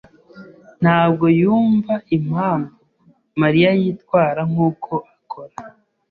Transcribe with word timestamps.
ntabwo 0.81 1.25
yumva 1.39 1.93
impamvu 2.17 2.75
Mariya 3.41 3.69
yitwara 3.79 4.41
nkuko 4.51 4.93
akora. 5.13 5.55